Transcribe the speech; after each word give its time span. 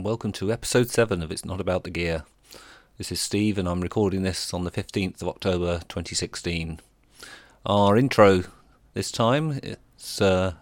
and 0.00 0.06
welcome 0.06 0.32
to 0.32 0.50
episode 0.50 0.88
7 0.88 1.22
of 1.22 1.30
It's 1.30 1.44
Not 1.44 1.60
About 1.60 1.84
the 1.84 1.90
Gear. 1.90 2.24
This 2.96 3.12
is 3.12 3.20
Steve, 3.20 3.58
and 3.58 3.68
I'm 3.68 3.82
recording 3.82 4.22
this 4.22 4.54
on 4.54 4.64
the 4.64 4.70
15th 4.70 5.20
of 5.20 5.28
October 5.28 5.80
2016. 5.90 6.80
Our 7.66 7.98
intro 7.98 8.44
this 8.94 9.12
time 9.12 9.60
is 9.62 10.22
uh, 10.22 10.54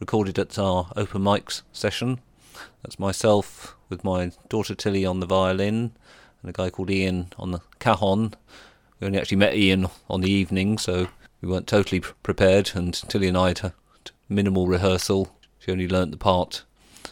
recorded 0.00 0.38
at 0.38 0.58
our 0.58 0.90
open 0.96 1.20
mics 1.20 1.60
session. 1.70 2.20
That's 2.82 2.98
myself 2.98 3.76
with 3.90 4.04
my 4.04 4.32
daughter 4.48 4.74
Tilly 4.74 5.04
on 5.04 5.20
the 5.20 5.26
violin 5.26 5.92
and 6.40 6.48
a 6.48 6.52
guy 6.52 6.70
called 6.70 6.88
Ian 6.88 7.30
on 7.38 7.50
the 7.50 7.60
cajon. 7.78 8.32
We 8.98 9.06
only 9.06 9.18
actually 9.18 9.36
met 9.36 9.54
Ian 9.54 9.88
on 10.08 10.22
the 10.22 10.30
evening, 10.30 10.78
so 10.78 11.08
we 11.42 11.48
weren't 11.50 11.66
totally 11.66 12.00
pr- 12.00 12.14
prepared, 12.22 12.70
and 12.74 12.94
Tilly 12.94 13.28
and 13.28 13.36
I 13.36 13.48
had 13.48 13.72
minimal 14.30 14.66
rehearsal. 14.66 15.36
She 15.58 15.70
only 15.70 15.88
learnt 15.88 16.12
the 16.12 16.16
part 16.16 16.64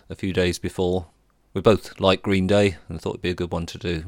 a 0.09 0.15
few 0.15 0.32
days 0.32 0.59
before. 0.59 1.09
We 1.53 1.61
both 1.61 1.99
like 1.99 2.22
Green 2.22 2.47
Day 2.47 2.77
and 2.88 3.00
thought 3.00 3.11
it'd 3.11 3.22
be 3.22 3.31
a 3.31 3.34
good 3.34 3.50
one 3.50 3.66
to 3.66 3.78
do. 3.78 4.05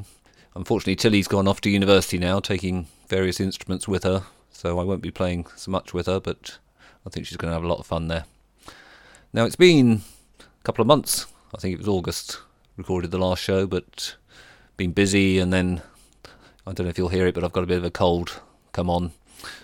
Unfortunately, 0.55 0.95
Tilly's 0.95 1.27
gone 1.27 1.47
off 1.47 1.59
to 1.61 1.69
university 1.69 2.17
now, 2.17 2.39
taking 2.39 2.87
various 3.09 3.41
instruments 3.41 3.85
with 3.85 4.03
her, 4.03 4.23
so 4.51 4.79
I 4.79 4.83
won't 4.83 5.01
be 5.01 5.11
playing 5.11 5.47
so 5.57 5.69
much 5.69 5.93
with 5.93 6.05
her, 6.05 6.21
but 6.21 6.57
I 7.05 7.09
think 7.09 7.25
she's 7.25 7.35
going 7.35 7.49
to 7.49 7.55
have 7.55 7.63
a 7.63 7.67
lot 7.67 7.79
of 7.79 7.85
fun 7.85 8.07
there. 8.07 8.23
Now, 9.33 9.43
it's 9.43 9.57
been 9.57 10.03
a 10.39 10.63
couple 10.63 10.81
of 10.81 10.87
months. 10.87 11.25
I 11.53 11.57
think 11.57 11.73
it 11.73 11.79
was 11.79 11.87
August, 11.87 12.39
recorded 12.77 13.11
the 13.11 13.17
last 13.17 13.43
show, 13.43 13.67
but 13.67 14.15
been 14.77 14.93
busy, 14.93 15.37
and 15.39 15.51
then 15.51 15.81
I 16.65 16.71
don't 16.71 16.85
know 16.85 16.91
if 16.91 16.97
you'll 16.97 17.09
hear 17.09 17.27
it, 17.27 17.35
but 17.35 17.43
I've 17.43 17.51
got 17.51 17.65
a 17.65 17.67
bit 17.67 17.77
of 17.77 17.83
a 17.83 17.91
cold 17.91 18.39
come 18.71 18.89
on, 18.89 19.11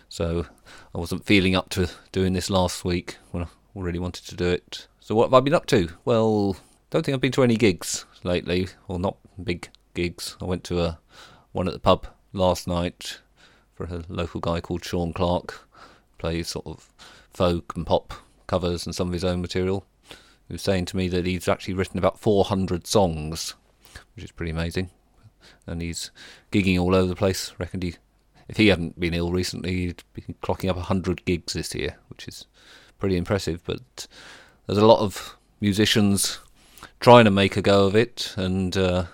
so 0.09 0.47
I 0.93 0.97
wasn't 0.97 1.25
feeling 1.25 1.55
up 1.55 1.69
to 1.69 1.89
doing 2.11 2.33
this 2.33 2.49
last 2.49 2.83
week 2.83 3.17
when 3.31 3.43
I 3.43 3.47
really 3.73 3.99
wanted 3.99 4.25
to 4.25 4.35
do 4.35 4.49
it. 4.49 4.87
So 4.99 5.15
what 5.15 5.27
have 5.27 5.33
I 5.33 5.39
been 5.39 5.53
up 5.53 5.65
to? 5.67 5.89
Well, 6.03 6.57
don't 6.89 7.05
think 7.05 7.13
I've 7.13 7.21
been 7.21 7.31
to 7.33 7.43
any 7.43 7.55
gigs 7.55 8.05
lately, 8.23 8.67
or 8.87 8.99
not 8.99 9.17
big 9.43 9.69
gigs. 9.93 10.35
I 10.41 10.45
went 10.45 10.63
to 10.65 10.81
a 10.81 10.99
one 11.51 11.67
at 11.67 11.73
the 11.73 11.79
pub 11.79 12.07
last 12.33 12.67
night 12.67 13.19
for 13.73 13.85
a 13.85 14.03
local 14.07 14.41
guy 14.41 14.59
called 14.59 14.83
Sean 14.83 15.13
Clark, 15.13 15.67
plays 16.17 16.49
sort 16.49 16.67
of 16.67 16.91
folk 17.31 17.75
and 17.75 17.85
pop 17.85 18.13
covers 18.47 18.85
and 18.85 18.95
some 18.95 19.07
of 19.07 19.13
his 19.13 19.23
own 19.23 19.41
material. 19.41 19.85
He 20.47 20.53
was 20.53 20.61
saying 20.61 20.85
to 20.85 20.97
me 20.97 21.07
that 21.09 21.25
he's 21.25 21.47
actually 21.47 21.75
written 21.75 21.99
about 21.99 22.19
400 22.19 22.87
songs, 22.87 23.53
which 24.15 24.25
is 24.25 24.31
pretty 24.31 24.51
amazing. 24.51 24.89
And 25.67 25.81
he's 25.81 26.09
gigging 26.51 26.79
all 26.79 26.95
over 26.95 27.07
the 27.07 27.15
place. 27.15 27.53
Reckoned 27.59 27.83
he, 27.83 27.95
if 28.47 28.57
he 28.57 28.67
hadn't 28.67 28.99
been 28.99 29.13
ill 29.13 29.31
recently, 29.31 29.85
he'd 29.85 30.03
be 30.13 30.23
clocking 30.41 30.69
up 30.69 30.75
100 30.75 31.23
gigs 31.25 31.53
this 31.53 31.75
year, 31.75 31.97
which 32.09 32.27
is 32.27 32.47
pretty 32.97 33.15
impressive. 33.15 33.61
But 33.63 34.07
there's 34.65 34.79
a 34.79 34.87
lot 34.87 35.01
of 35.01 35.37
musicians 35.61 36.39
trying 36.99 37.25
to 37.25 37.31
make 37.31 37.57
a 37.57 37.61
go 37.61 37.85
of 37.85 37.95
it 37.95 38.33
and 38.37 38.75
uh, 38.75 39.05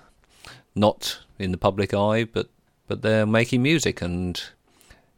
not 0.73 1.19
in 1.39 1.51
the 1.51 1.57
public 1.57 1.93
eye, 1.93 2.23
but 2.25 2.49
but 2.87 3.01
they're 3.01 3.25
making 3.25 3.63
music 3.63 4.01
and 4.01 4.41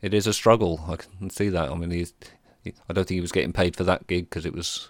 it 0.02 0.14
is 0.14 0.28
a 0.28 0.34
struggle. 0.34 0.86
I 0.88 0.96
can 0.96 1.30
see 1.30 1.50
that. 1.50 1.70
I 1.70 1.76
mean, 1.76 1.92
he, 1.92 2.06
I 2.90 2.94
don't 2.94 3.08
think 3.08 3.18
he 3.18 3.22
was 3.22 3.32
getting 3.32 3.54
paid 3.54 3.76
for 3.76 3.84
that 3.84 4.08
gig 4.08 4.30
because 4.30 4.46
it 4.46 4.54
was 4.54 4.90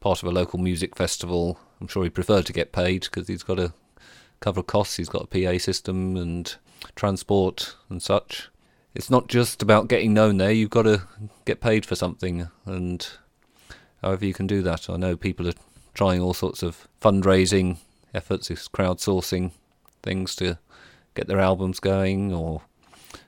part 0.00 0.22
of 0.22 0.28
a 0.28 0.32
local 0.32 0.58
music 0.58 0.96
festival. 0.96 1.58
I'm 1.80 1.88
sure 1.88 2.04
he 2.04 2.10
preferred 2.10 2.46
to 2.46 2.52
get 2.52 2.72
paid 2.72 3.02
because 3.02 3.28
he's 3.28 3.42
got 3.42 3.56
to 3.56 3.72
cover 4.40 4.62
costs. 4.62 4.96
He's 4.96 5.08
got 5.08 5.28
a 5.30 5.44
PA 5.44 5.58
system 5.58 6.16
and 6.16 6.54
transport 6.94 7.76
and 7.88 8.02
such. 8.02 8.48
It's 8.94 9.10
not 9.10 9.28
just 9.28 9.62
about 9.62 9.88
getting 9.88 10.14
known 10.14 10.38
there. 10.38 10.50
You've 10.50 10.70
got 10.70 10.82
to 10.82 11.02
get 11.44 11.60
paid 11.60 11.84
for 11.84 11.94
something, 11.94 12.48
and 12.64 13.06
however 14.02 14.24
you 14.24 14.32
can 14.32 14.46
do 14.46 14.62
that. 14.62 14.88
I 14.88 14.96
know 14.96 15.16
people 15.16 15.46
are 15.48 15.54
trying 15.96 16.20
all 16.20 16.34
sorts 16.34 16.62
of 16.62 16.86
fundraising 17.00 17.78
efforts, 18.12 18.50
crowdsourcing 18.50 19.50
things 20.02 20.36
to 20.36 20.58
get 21.14 21.26
their 21.26 21.40
albums 21.40 21.80
going, 21.80 22.34
or 22.34 22.60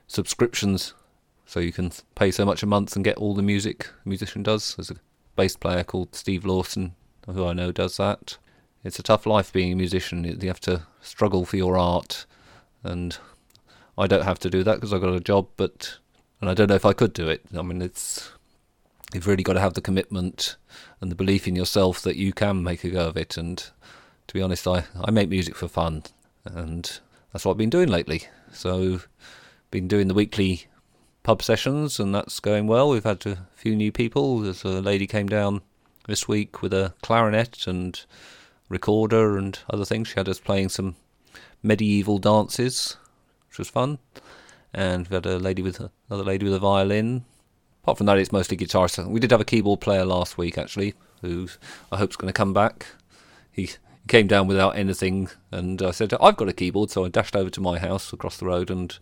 subscriptions, 0.07 0.93
so 1.47 1.59
you 1.59 1.71
can 1.71 1.91
pay 2.13 2.29
so 2.29 2.45
much 2.45 2.61
a 2.61 2.67
month 2.67 2.95
and 2.95 3.03
get 3.03 3.17
all 3.17 3.33
the 3.33 3.41
music 3.41 3.89
a 4.05 4.07
musician 4.07 4.43
does. 4.43 4.75
There's 4.75 4.91
a 4.91 4.97
bass 5.35 5.55
player 5.55 5.83
called 5.83 6.13
Steve 6.13 6.45
Lawson, 6.45 6.93
who 7.25 7.43
I 7.45 7.53
know 7.53 7.71
does 7.71 7.97
that. 7.97 8.37
It's 8.83 8.99
a 8.99 9.03
tough 9.03 9.25
life 9.25 9.51
being 9.51 9.73
a 9.73 9.75
musician. 9.75 10.23
You 10.23 10.47
have 10.47 10.59
to 10.61 10.83
struggle 11.01 11.45
for 11.45 11.57
your 11.57 11.75
art, 11.75 12.27
and 12.83 13.17
I 13.97 14.05
don't 14.05 14.25
have 14.25 14.39
to 14.39 14.49
do 14.49 14.63
that 14.63 14.75
because 14.75 14.93
I've 14.93 15.01
got 15.01 15.13
a 15.13 15.19
job, 15.19 15.47
but 15.57 15.97
and 16.39 16.49
I 16.49 16.53
don't 16.53 16.69
know 16.69 16.75
if 16.75 16.85
I 16.85 16.93
could 16.93 17.13
do 17.13 17.27
it. 17.27 17.41
I 17.57 17.63
mean, 17.63 17.81
it's 17.81 18.31
you've 19.13 19.27
really 19.27 19.43
got 19.43 19.53
to 19.53 19.59
have 19.59 19.73
the 19.73 19.81
commitment 19.81 20.57
and 21.01 21.11
the 21.11 21.15
belief 21.15 21.47
in 21.47 21.55
yourself 21.55 22.01
that 22.01 22.15
you 22.15 22.33
can 22.33 22.63
make 22.63 22.83
a 22.83 22.89
go 22.89 23.07
of 23.07 23.17
it. 23.17 23.37
And 23.37 23.57
to 24.27 24.33
be 24.33 24.41
honest, 24.41 24.67
I, 24.67 24.85
I 25.01 25.11
make 25.11 25.29
music 25.29 25.55
for 25.55 25.67
fun, 25.67 26.03
and 26.45 26.99
that's 27.31 27.45
what 27.45 27.51
I've 27.51 27.57
been 27.57 27.69
doing 27.69 27.89
lately. 27.89 28.27
So, 28.51 29.01
been 29.71 29.87
doing 29.87 30.07
the 30.07 30.13
weekly 30.13 30.65
pub 31.23 31.41
sessions, 31.41 31.99
and 31.99 32.13
that's 32.13 32.39
going 32.39 32.67
well. 32.67 32.89
We've 32.89 33.03
had 33.03 33.25
a 33.25 33.47
few 33.55 33.75
new 33.75 33.91
people. 33.91 34.39
There's 34.39 34.63
a 34.63 34.81
lady 34.81 35.07
came 35.07 35.27
down 35.27 35.61
this 36.07 36.27
week 36.27 36.61
with 36.61 36.73
a 36.73 36.93
clarinet 37.01 37.67
and 37.67 38.03
recorder 38.67 39.37
and 39.37 39.57
other 39.69 39.85
things. 39.85 40.09
She 40.09 40.15
had 40.15 40.29
us 40.29 40.39
playing 40.39 40.69
some 40.69 40.95
medieval 41.61 42.17
dances, 42.17 42.97
which 43.47 43.57
was 43.57 43.69
fun. 43.69 43.99
And 44.73 45.07
we 45.07 45.15
had 45.15 45.25
a 45.25 45.39
lady 45.39 45.61
with 45.61 45.79
another 46.09 46.23
lady 46.23 46.45
with 46.45 46.53
a 46.53 46.59
violin, 46.59 47.25
Apart 47.83 47.97
from 47.97 48.05
that, 48.07 48.17
it's 48.17 48.31
mostly 48.31 48.57
guitarists. 48.57 49.05
We 49.07 49.19
did 49.19 49.31
have 49.31 49.41
a 49.41 49.45
keyboard 49.45 49.79
player 49.79 50.05
last 50.05 50.37
week, 50.37 50.57
actually, 50.57 50.93
who 51.21 51.47
I 51.91 51.97
hope's 51.97 52.15
going 52.15 52.31
to 52.31 52.37
come 52.37 52.53
back. 52.53 52.87
He 53.51 53.71
came 54.07 54.27
down 54.27 54.47
without 54.47 54.77
anything, 54.77 55.29
and 55.51 55.81
I 55.81 55.91
said, 55.91 56.13
I've 56.21 56.37
got 56.37 56.49
a 56.49 56.53
keyboard, 56.53 56.91
so 56.91 57.05
I 57.05 57.09
dashed 57.09 57.35
over 57.35 57.49
to 57.49 57.61
my 57.61 57.79
house 57.79 58.11
across 58.13 58.37
the 58.37 58.45
road 58.45 58.69
and 58.69 58.97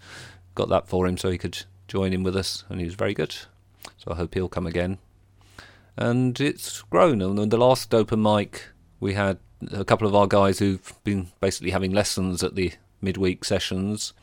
got 0.55 0.69
that 0.69 0.87
for 0.87 1.07
him 1.07 1.17
so 1.17 1.29
he 1.29 1.37
could 1.37 1.63
join 1.87 2.13
in 2.13 2.23
with 2.23 2.35
us, 2.35 2.63
and 2.69 2.79
he 2.79 2.85
was 2.85 2.95
very 2.95 3.13
good. 3.13 3.35
So 3.97 4.11
I 4.11 4.15
hope 4.15 4.33
he'll 4.33 4.49
come 4.49 4.67
again. 4.67 4.99
And 5.95 6.39
it's 6.39 6.81
grown. 6.83 7.21
And 7.21 7.51
the 7.51 7.57
last 7.57 7.93
open 7.93 8.21
mic, 8.21 8.69
we 8.99 9.13
had 9.13 9.39
a 9.71 9.83
couple 9.85 10.07
of 10.07 10.13
our 10.13 10.27
guys 10.27 10.59
who've 10.59 10.93
been 11.03 11.29
basically 11.39 11.71
having 11.71 11.91
lessons 11.91 12.43
at 12.43 12.55
the 12.55 12.73
midweek 13.01 13.43
sessions, 13.43 14.13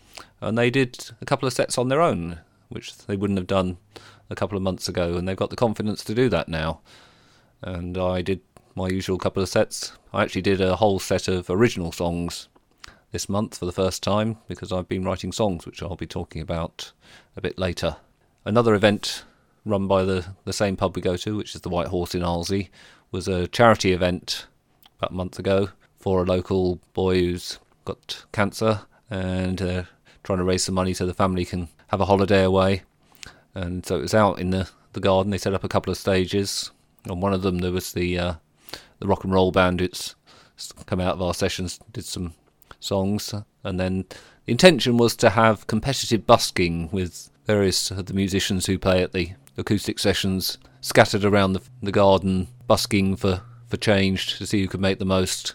and 0.40 0.56
they 0.56 0.70
did 0.70 1.10
a 1.20 1.24
couple 1.24 1.46
of 1.46 1.52
sets 1.52 1.76
on 1.76 1.88
their 1.88 2.00
own, 2.00 2.40
which 2.68 2.96
they 3.06 3.16
wouldn't 3.16 3.38
have 3.38 3.46
done 3.46 3.78
a 4.31 4.35
couple 4.35 4.56
of 4.56 4.62
months 4.62 4.88
ago, 4.88 5.17
and 5.17 5.29
they've 5.29 5.37
got 5.37 5.50
the 5.50 5.56
confidence 5.56 6.03
to 6.05 6.15
do 6.15 6.29
that 6.29 6.49
now. 6.49 6.81
And 7.62 7.97
I 7.97 8.23
did 8.23 8.41
my 8.75 8.88
usual 8.88 9.19
couple 9.19 9.43
of 9.43 9.49
sets. 9.49 9.93
I 10.12 10.23
actually 10.23 10.43
did 10.43 10.61
a 10.61 10.76
whole 10.76 10.99
set 10.99 11.29
of 11.29 11.49
original 11.49 11.93
songs 11.93 12.49
this 13.12 13.29
month 13.29 13.59
for 13.59 13.67
the 13.67 13.73
first 13.73 14.03
time 14.03 14.38
because 14.49 14.73
I've 14.73 14.88
been 14.88 15.05
writing 15.05 15.32
songs, 15.32 15.67
which 15.67 15.82
I'll 15.82 15.97
be 15.97 16.06
talking 16.06 16.43
about 16.43 16.93
a 17.37 17.41
bit 17.41 17.59
later. 17.59 17.97
Another 18.44 18.75
event 18.75 19.25
run 19.65 19.87
by 19.87 20.05
the, 20.05 20.26
the 20.44 20.53
same 20.53 20.76
pub 20.76 20.97
we 20.97 21.03
go 21.03 21.17
to, 21.17 21.37
which 21.37 21.55
is 21.55 21.61
the 21.61 21.69
White 21.69 21.88
Horse 21.88 22.15
in 22.15 22.23
Arlesey, 22.23 22.69
was 23.11 23.29
a 23.29 23.47
charity 23.47 23.93
event 23.93 24.47
about 24.99 25.12
a 25.12 25.15
month 25.15 25.38
ago 25.38 25.69
for 25.97 26.23
a 26.23 26.26
local 26.26 26.81
boy 26.93 27.21
who's 27.21 27.59
got 27.85 28.25
cancer 28.32 28.82
and 29.09 29.62
uh, 29.62 29.85
trying 30.23 30.38
to 30.38 30.44
raise 30.44 30.65
some 30.65 30.75
money 30.75 30.93
so 30.93 31.06
the 31.06 31.15
family 31.15 31.44
can 31.44 31.69
have 31.88 32.00
a 32.00 32.06
holiday 32.06 32.43
away 32.43 32.82
and 33.54 33.84
so 33.84 33.96
it 33.96 34.02
was 34.02 34.14
out 34.14 34.38
in 34.38 34.50
the, 34.50 34.68
the 34.92 35.00
garden. 35.00 35.30
They 35.30 35.38
set 35.38 35.54
up 35.54 35.64
a 35.64 35.68
couple 35.68 35.90
of 35.90 35.96
stages. 35.98 36.70
On 37.08 37.20
one 37.20 37.32
of 37.32 37.42
them, 37.42 37.58
there 37.58 37.72
was 37.72 37.92
the 37.92 38.18
uh, 38.18 38.34
the 38.98 39.06
rock 39.06 39.24
and 39.24 39.32
roll 39.32 39.52
band. 39.52 39.80
It's 39.80 40.14
come 40.86 41.00
out 41.00 41.14
of 41.14 41.22
our 41.22 41.34
sessions, 41.34 41.80
did 41.92 42.04
some 42.04 42.34
songs, 42.80 43.34
and 43.62 43.80
then 43.80 44.04
the 44.44 44.52
intention 44.52 44.96
was 44.96 45.16
to 45.16 45.30
have 45.30 45.66
competitive 45.66 46.26
busking 46.26 46.90
with 46.92 47.30
various 47.46 47.90
of 47.90 48.06
the 48.06 48.14
musicians 48.14 48.66
who 48.66 48.78
play 48.78 49.02
at 49.02 49.12
the 49.12 49.32
acoustic 49.56 49.98
sessions 49.98 50.58
scattered 50.80 51.24
around 51.24 51.54
the, 51.54 51.62
the 51.82 51.92
garden, 51.92 52.48
busking 52.66 53.16
for, 53.16 53.42
for 53.66 53.76
change 53.76 54.36
to 54.38 54.46
see 54.46 54.60
who 54.60 54.68
could 54.68 54.80
make 54.80 54.98
the 54.98 55.04
most. 55.04 55.54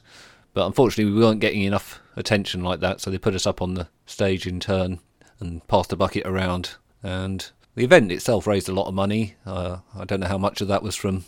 But 0.54 0.66
unfortunately, 0.66 1.14
we 1.14 1.20
weren't 1.20 1.40
getting 1.40 1.62
enough 1.62 2.02
attention 2.16 2.64
like 2.64 2.80
that, 2.80 3.00
so 3.00 3.12
they 3.12 3.18
put 3.18 3.36
us 3.36 3.46
up 3.46 3.62
on 3.62 3.76
the 3.76 3.88
stage 4.06 4.48
in 4.48 4.60
turn 4.60 5.00
and 5.40 5.66
passed 5.68 5.92
the 5.92 5.96
bucket 5.96 6.26
around. 6.26 6.72
And 7.04 7.50
the 7.76 7.84
event 7.84 8.12
itself 8.12 8.48
raised 8.48 8.70
a 8.70 8.74
lot 8.74 8.88
of 8.88 8.94
money. 8.94 9.36
Uh, 9.46 9.78
I 9.96 10.06
don't 10.06 10.20
know 10.20 10.28
how 10.28 10.38
much 10.38 10.62
of 10.62 10.68
that 10.68 10.84
was 10.84 10.96
from 10.96 11.26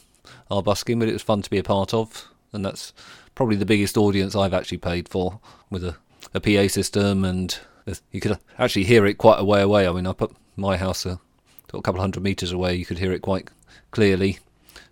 our 0.50 0.62
busking, 0.62 1.00
but 1.00 1.08
it 1.08 1.14
was 1.14 1.22
fun 1.22 1.42
to 1.42 1.50
be 1.50 1.58
a 1.58 1.64
part 1.64 1.94
of, 1.94 2.28
and 2.52 2.66
that's 2.66 2.94
probably 3.36 3.56
the 3.56 3.66
biggest 3.66 3.98
audience 3.98 4.36
I've 4.36 4.54
actually 4.54 4.78
paid 4.80 5.08
for 5.08 5.40
with 5.70 5.84
a, 5.84 5.96
a 6.34 6.40
PA 6.40 6.68
system, 6.68 7.24
and 7.24 7.58
you 8.12 8.20
could 8.20 8.38
actually 8.60 8.84
hear 8.84 9.06
it 9.06 9.18
quite 9.18 9.40
a 9.40 9.46
way 9.46 9.62
away. 9.62 9.88
I 9.88 9.92
mean, 9.92 10.08
I 10.08 10.14
put 10.14 10.36
my 10.56 10.78
house 10.78 11.06
a, 11.06 11.20
a 11.74 11.82
couple 11.82 11.96
of 11.96 12.02
hundred 12.02 12.24
meters 12.24 12.52
away, 12.52 12.76
you 12.76 12.86
could 12.86 13.00
hear 13.00 13.12
it 13.14 13.22
quite 13.22 13.50
clearly. 13.92 14.40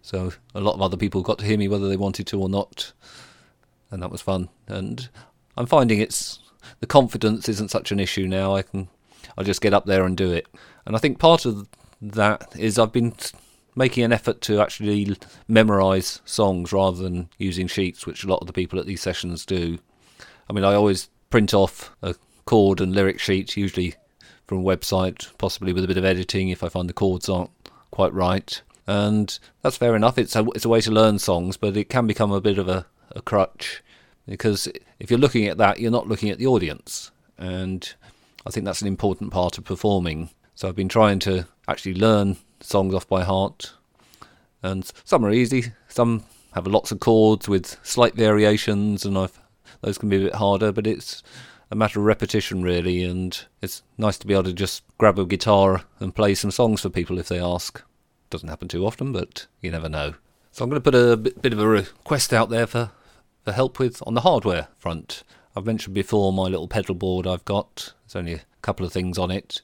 So 0.01 0.33
a 0.55 0.61
lot 0.61 0.75
of 0.75 0.81
other 0.81 0.97
people 0.97 1.21
got 1.21 1.39
to 1.39 1.45
hear 1.45 1.57
me 1.57 1.67
whether 1.67 1.89
they 1.89 1.97
wanted 1.97 2.25
to 2.27 2.41
or 2.41 2.49
not, 2.49 2.93
and 3.91 4.01
that 4.01 4.11
was 4.11 4.21
fun. 4.21 4.49
And 4.67 5.09
I'm 5.57 5.65
finding 5.65 5.99
it's 5.99 6.39
the 6.79 6.87
confidence 6.87 7.49
isn't 7.49 7.71
such 7.71 7.91
an 7.91 7.99
issue 7.99 8.27
now. 8.27 8.55
I 8.55 8.61
can 8.61 8.87
I 9.39 9.43
just 9.43 9.61
get 9.61 9.73
up 9.73 9.85
there 9.85 10.05
and 10.05 10.17
do 10.17 10.31
it. 10.31 10.47
And 10.85 10.95
I 10.95 10.99
think 10.99 11.17
part 11.17 11.45
of 11.45 11.67
that 12.01 12.53
is 12.59 12.77
I've 12.77 12.91
been 12.91 13.13
making 13.75 14.03
an 14.03 14.11
effort 14.11 14.41
to 14.41 14.59
actually 14.59 15.15
memorize 15.47 16.21
songs 16.25 16.73
rather 16.73 17.01
than 17.01 17.29
using 17.37 17.67
sheets, 17.67 18.05
which 18.05 18.23
a 18.23 18.27
lot 18.27 18.41
of 18.41 18.47
the 18.47 18.53
people 18.53 18.77
at 18.77 18.85
these 18.85 19.01
sessions 19.01 19.45
do. 19.45 19.79
I 20.49 20.53
mean, 20.53 20.65
I 20.65 20.73
always 20.73 21.09
print 21.29 21.53
off 21.53 21.95
a 22.01 22.15
chord 22.45 22.81
and 22.81 22.93
lyric 22.93 23.19
sheet, 23.19 23.55
usually 23.55 23.95
from 24.45 24.59
a 24.59 24.63
website, 24.63 25.29
possibly 25.37 25.71
with 25.71 25.85
a 25.85 25.87
bit 25.87 25.97
of 25.97 26.05
editing 26.05 26.49
if 26.49 26.61
I 26.61 26.69
find 26.69 26.89
the 26.89 26.93
chords 26.93 27.29
aren't 27.29 27.51
quite 27.91 28.13
right. 28.13 28.61
And 28.87 29.39
that's 29.61 29.77
fair 29.77 29.95
enough. 29.95 30.17
It's 30.17 30.35
a, 30.35 30.45
it's 30.53 30.65
a 30.65 30.69
way 30.69 30.81
to 30.81 30.91
learn 30.91 31.17
songs, 31.17 31.55
but 31.55 31.77
it 31.77 31.89
can 31.89 32.07
become 32.07 32.33
a 32.33 32.41
bit 32.41 32.57
of 32.57 32.67
a, 32.67 32.87
a 33.15 33.21
crutch 33.21 33.83
because 34.27 34.67
if 34.99 35.09
you're 35.09 35.19
looking 35.19 35.47
at 35.47 35.57
that, 35.59 35.79
you're 35.79 35.91
not 35.91 36.07
looking 36.07 36.29
at 36.29 36.39
the 36.39 36.47
audience. 36.47 37.11
And 37.37 37.93
I 38.45 38.51
think 38.51 38.65
that's 38.65 38.81
an 38.81 38.87
important 38.87 39.31
part 39.31 39.57
of 39.57 39.65
performing. 39.65 40.29
So 40.55 40.67
I've 40.67 40.75
been 40.75 40.89
trying 40.89 41.19
to 41.19 41.47
actually 41.67 41.95
learn 41.95 42.37
songs 42.59 42.93
off 42.93 43.07
by 43.07 43.23
heart. 43.23 43.73
And 44.61 44.89
some 45.05 45.25
are 45.25 45.31
easy, 45.31 45.71
some 45.87 46.23
have 46.53 46.67
lots 46.67 46.91
of 46.91 46.99
chords 46.99 47.47
with 47.47 47.77
slight 47.83 48.15
variations, 48.15 49.05
and 49.05 49.17
I've, 49.17 49.39
those 49.81 49.97
can 49.97 50.09
be 50.09 50.17
a 50.17 50.25
bit 50.25 50.35
harder, 50.35 50.71
but 50.71 50.87
it's 50.87 51.23
a 51.71 51.75
matter 51.75 51.99
of 51.99 52.05
repetition, 52.05 52.61
really. 52.63 53.03
And 53.03 53.39
it's 53.61 53.83
nice 53.97 54.17
to 54.17 54.27
be 54.27 54.33
able 54.33 54.43
to 54.43 54.53
just 54.53 54.83
grab 54.97 55.19
a 55.19 55.25
guitar 55.25 55.83
and 55.99 56.15
play 56.15 56.35
some 56.35 56.51
songs 56.51 56.81
for 56.81 56.89
people 56.89 57.19
if 57.19 57.27
they 57.27 57.39
ask. 57.39 57.81
Doesn't 58.29 58.49
happen 58.49 58.67
too 58.67 58.85
often, 58.85 59.11
but 59.13 59.47
you 59.61 59.71
never 59.71 59.89
know. 59.89 60.15
So 60.51 60.63
I'm 60.63 60.69
going 60.69 60.81
to 60.81 60.91
put 60.91 60.95
a 60.95 61.15
bit, 61.15 61.53
of 61.53 61.59
a 61.59 61.67
request 61.67 62.33
out 62.33 62.49
there 62.49 62.67
for, 62.67 62.91
for 63.43 63.51
help 63.51 63.79
with 63.79 64.01
on 64.05 64.13
the 64.13 64.21
hardware 64.21 64.67
front. 64.77 65.23
I've 65.55 65.65
mentioned 65.65 65.93
before 65.93 66.31
my 66.31 66.43
little 66.43 66.67
pedal 66.67 66.95
board 66.95 67.27
I've 67.27 67.45
got. 67.45 67.93
There's 68.05 68.15
only 68.15 68.33
a 68.33 68.41
couple 68.61 68.85
of 68.85 68.93
things 68.93 69.17
on 69.17 69.31
it. 69.31 69.61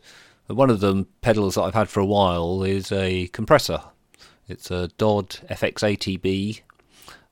One 0.47 0.69
of 0.69 0.79
the 0.79 1.05
pedals 1.21 1.55
that 1.55 1.61
I've 1.61 1.73
had 1.73 1.89
for 1.89 1.99
a 1.99 2.05
while 2.05 2.63
is 2.63 2.91
a 2.91 3.27
compressor. 3.27 3.81
It's 4.47 4.69
a 4.69 4.89
DOD 4.97 5.29
FX80B, 5.49 6.61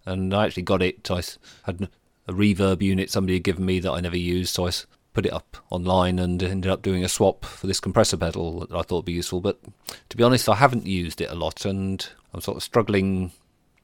and 0.06 0.34
I 0.34 0.46
actually 0.46 0.64
got 0.64 0.82
it. 0.82 1.10
I 1.12 1.22
had 1.64 1.90
a 2.28 2.34
reverb 2.34 2.82
unit 2.82 3.12
somebody 3.12 3.36
had 3.36 3.44
given 3.44 3.66
me 3.66 3.80
that 3.80 3.92
I 3.92 4.00
never 4.00 4.18
used, 4.18 4.56
so 4.56 4.68
I 4.68 4.72
put 5.14 5.28
it 5.28 5.34
up 5.34 5.58
online 5.70 6.18
and 6.18 6.42
ended 6.42 6.72
up 6.72 6.82
doing 6.82 7.04
a 7.04 7.10
swap 7.10 7.46
for 7.46 7.68
this 7.68 7.80
compressor 7.80 8.18
pedal 8.18 8.62
that 8.62 8.72
I 8.72 8.82
thought 8.82 9.00
would 9.00 9.06
be 9.06 9.14
useful. 9.14 9.42
But 9.42 9.60
to 10.10 10.18
be 10.18 10.24
honest, 10.24 10.50
I 10.50 10.56
haven't 10.56 10.88
used 10.88 11.22
it 11.22 11.30
a 11.30 11.36
lot, 11.36 11.66
and 11.66 12.08
I'm 12.34 12.42
sort 12.42 12.58
of 12.58 12.64
struggling 12.64 13.32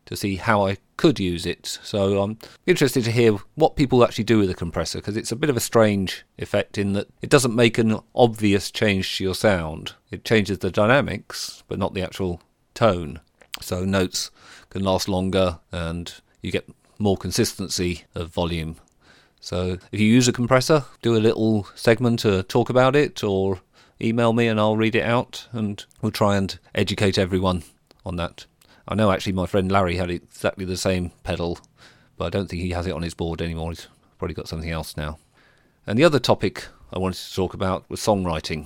to 0.10 0.16
see 0.16 0.38
how 0.38 0.66
I 0.66 0.78
could 0.98 1.20
use 1.20 1.46
it. 1.46 1.78
So 1.84 2.20
I'm 2.20 2.40
interested 2.66 3.04
to 3.04 3.12
hear 3.12 3.34
what 3.54 3.76
people 3.76 4.04
actually 4.04 4.24
do 4.24 4.40
with 4.40 4.50
a 4.50 4.56
compressor 4.56 4.98
because 4.98 5.16
it's 5.16 5.32
a 5.32 5.36
bit 5.36 5.52
of 5.52 5.56
a 5.56 5.62
strange 5.62 6.26
effect 6.40 6.80
in 6.80 6.94
that 6.94 7.08
it 7.22 7.30
doesn't 7.30 7.56
make 7.56 7.78
an 7.78 8.00
obvious 8.16 8.72
change 8.72 9.18
to 9.18 9.24
your 9.24 9.36
sound. 9.36 9.94
It 10.10 10.26
changes 10.26 10.58
the 10.58 10.72
dynamics, 10.72 11.64
but 11.68 11.78
not 11.78 11.94
the 11.94 12.02
actual 12.02 12.42
tone. 12.74 13.20
So 13.62 13.86
notes 13.86 14.32
can 14.72 14.84
last 14.84 15.08
longer 15.08 15.60
and 15.72 16.12
you 16.42 16.52
get 16.52 16.68
more 16.98 17.16
consistency 17.16 18.06
of 18.16 18.34
volume. 18.34 18.78
So 19.40 19.78
if 19.92 20.00
you 20.00 20.08
use 20.08 20.28
a 20.28 20.34
compressor, 20.34 20.86
do 21.04 21.16
a 21.16 21.20
little 21.22 21.68
segment 21.76 22.22
to 22.22 22.42
talk 22.42 22.72
about 22.72 22.96
it 22.96 23.24
or 23.24 23.62
email 24.02 24.34
me 24.34 24.48
and 24.48 24.60
I'll 24.60 24.76
read 24.76 24.96
it 24.96 25.06
out 25.06 25.48
and 25.52 25.86
we'll 26.02 26.12
try 26.12 26.36
and 26.36 26.58
educate 26.74 27.20
everyone 27.20 27.62
on 28.04 28.16
that. 28.16 28.48
I 28.90 28.96
know 28.96 29.12
actually 29.12 29.34
my 29.34 29.46
friend 29.46 29.72
Larry 29.72 29.98
had 29.98 30.10
exactly 30.10 30.66
the 30.66 30.76
same 30.76 31.12
pedal, 31.24 31.60
but 32.18 32.26
I 32.26 32.30
don't 32.32 32.50
think 32.50 32.64
he 32.64 32.72
has 32.72 32.88
it 32.88 32.92
on 32.94 33.04
his 33.04 33.14
board 33.14 33.40
anymore. 33.40 33.70
He's 33.70 33.88
probably 34.18 34.34
got 34.34 34.48
something 34.48 34.72
else 34.72 34.98
now. 34.98 35.20
And 35.86 35.98
the 35.98 36.04
other 36.04 36.18
topic 36.18 36.66
I 36.92 36.98
wanted 36.98 37.20
to 37.20 37.36
talk 37.36 37.54
about 37.54 37.88
was 37.88 38.00
songwriting. 38.02 38.66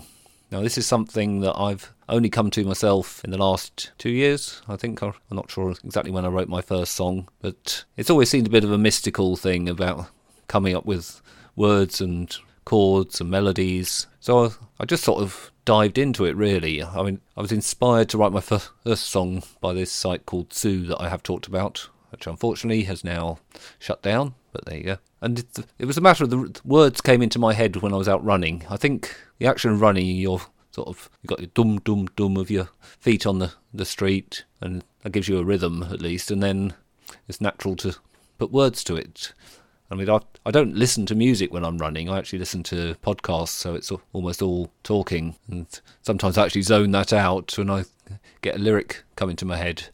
Now, 0.49 0.61
this 0.61 0.77
is 0.77 0.85
something 0.85 1.41
that 1.41 1.59
I've 1.59 1.91
only 2.07 2.29
come 2.29 2.51
to 2.51 2.63
myself 2.63 3.21
in 3.25 3.31
the 3.31 3.37
last 3.37 3.91
two 3.97 4.11
years. 4.11 4.61
I 4.69 4.77
think 4.77 5.01
I'm 5.01 5.13
not 5.29 5.51
sure 5.51 5.71
exactly 5.83 6.11
when 6.11 6.25
I 6.25 6.29
wrote 6.29 6.47
my 6.47 6.61
first 6.61 6.93
song, 6.93 7.27
but 7.41 7.83
it's 7.97 8.09
always 8.09 8.29
seemed 8.29 8.47
a 8.47 8.51
bit 8.51 8.63
of 8.63 8.71
a 8.71 8.77
mystical 8.77 9.35
thing 9.35 9.67
about 9.67 10.07
coming 10.47 10.73
up 10.73 10.85
with 10.85 11.21
words 11.57 11.99
and 11.99 12.33
chords 12.65 13.21
and 13.21 13.29
melodies. 13.29 14.07
So 14.19 14.53
I 14.79 14.85
just 14.85 15.03
sort 15.03 15.21
of 15.21 15.51
dived 15.65 15.97
into 15.97 16.25
it 16.25 16.35
really. 16.35 16.83
I 16.83 17.03
mean, 17.03 17.21
I 17.37 17.41
was 17.41 17.51
inspired 17.51 18.09
to 18.09 18.17
write 18.17 18.31
my 18.31 18.41
first 18.41 19.05
song 19.05 19.43
by 19.61 19.73
this 19.73 19.91
site 19.91 20.25
called 20.25 20.53
Zoo 20.53 20.85
that 20.87 21.01
I 21.01 21.09
have 21.09 21.23
talked 21.23 21.47
about, 21.47 21.89
which 22.11 22.27
unfortunately 22.27 22.83
has 22.83 23.03
now 23.03 23.39
shut 23.79 24.01
down. 24.01 24.35
But 24.51 24.65
there 24.65 24.77
you 24.77 24.83
go. 24.83 24.97
And 25.21 25.45
it, 25.79 25.85
was 25.85 25.97
a 25.97 26.01
matter 26.01 26.25
of 26.25 26.29
the 26.29 26.61
words 26.65 27.01
came 27.01 27.21
into 27.21 27.39
my 27.39 27.53
head 27.53 27.77
when 27.77 27.93
I 27.93 27.97
was 27.97 28.09
out 28.09 28.23
running. 28.23 28.65
I 28.69 28.77
think 28.77 29.15
the 29.39 29.47
action 29.47 29.71
of 29.71 29.81
running, 29.81 30.05
you're 30.05 30.41
sort 30.71 30.87
of 30.87 31.09
you 31.21 31.27
got 31.27 31.39
your 31.39 31.49
dum 31.53 31.79
dum 31.79 32.07
dum 32.15 32.35
of 32.35 32.51
your 32.51 32.69
feet 32.99 33.25
on 33.25 33.39
the 33.39 33.53
the 33.73 33.85
street, 33.85 34.43
and 34.59 34.83
that 35.01 35.11
gives 35.11 35.27
you 35.27 35.37
a 35.39 35.43
rhythm 35.43 35.83
at 35.83 36.01
least. 36.01 36.29
And 36.29 36.43
then 36.43 36.73
it's 37.27 37.41
natural 37.41 37.75
to 37.77 37.95
put 38.37 38.51
words 38.51 38.83
to 38.83 38.95
it. 38.95 39.33
I 39.93 39.95
mean, 39.95 40.09
I, 40.09 40.21
I 40.43 40.49
don't 40.49 40.75
listen 40.75 41.05
to 41.05 41.13
music 41.13 41.53
when 41.53 41.63
I'm 41.63 41.77
running. 41.77 42.09
I 42.09 42.17
actually 42.17 42.39
listen 42.39 42.63
to 42.63 42.95
podcasts, 43.03 43.49
so 43.49 43.75
it's 43.75 43.91
almost 44.11 44.41
all 44.41 44.71
talking. 44.81 45.35
And 45.47 45.67
sometimes 46.01 46.35
I 46.35 46.45
actually 46.45 46.63
zone 46.63 46.89
that 46.91 47.13
out 47.13 47.55
when 47.59 47.69
I 47.69 47.83
get 48.41 48.55
a 48.55 48.59
lyric 48.59 49.03
come 49.15 49.29
into 49.29 49.45
my 49.45 49.55
head, 49.55 49.89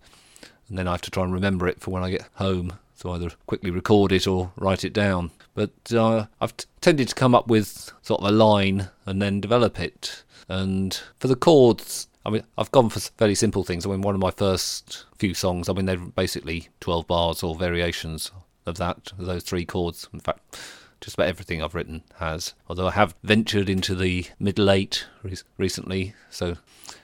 and 0.70 0.78
then 0.78 0.88
I 0.88 0.92
have 0.92 1.02
to 1.02 1.12
try 1.12 1.26
and 1.26 1.34
remember 1.34 1.68
it 1.68 1.82
for 1.82 1.92
when 1.92 2.02
I 2.02 2.12
get 2.12 2.30
home. 2.36 2.80
So 2.96 3.12
either 3.12 3.32
quickly 3.46 3.72
record 3.72 4.14
it 4.14 4.26
or 4.26 4.54
write 4.56 4.86
it 4.86 4.94
down. 4.94 5.32
But 5.54 5.74
uh, 5.92 6.28
I've 6.40 6.56
t- 6.56 6.68
tended 6.80 7.10
to 7.10 7.16
come 7.16 7.36
up 7.36 7.50
with 7.50 7.92
sort 8.02 8.22
of 8.22 8.28
a 8.28 8.32
line 8.32 8.92
and 9.06 9.22
then 9.22 9.42
develop 9.42 9.82
it. 9.82 10.24
And 10.48 10.98
for 11.20 11.28
the 11.28 11.36
chords, 11.36 12.08
I 12.26 12.30
mean, 12.30 12.44
I've 12.58 12.72
gone 12.72 12.88
for 12.90 13.02
fairly 13.02 13.36
simple 13.36 13.66
things. 13.66 13.86
I 13.86 13.90
mean, 13.90 14.02
one 14.02 14.16
of 14.16 14.22
my 14.22 14.32
first 14.32 15.08
few 15.18 15.34
songs, 15.34 15.68
I 15.68 15.74
mean, 15.74 15.88
they're 15.88 15.98
basically 15.98 16.70
12 16.80 17.06
bars 17.06 17.44
or 17.44 17.54
variations 17.56 18.32
of 18.70 18.78
that, 18.78 19.12
those 19.18 19.44
three 19.44 19.66
chords. 19.66 20.08
In 20.14 20.20
fact, 20.20 20.60
just 21.02 21.16
about 21.16 21.28
everything 21.28 21.62
I've 21.62 21.76
written 21.76 22.04
has. 22.20 22.54
Although 22.68 22.88
I 22.88 22.92
have 22.92 23.16
ventured 23.24 23.70
into 23.70 23.96
the 23.96 24.26
middle 24.40 24.70
eight 24.70 25.06
re- 25.24 25.36
recently, 25.58 26.14
so 26.30 26.58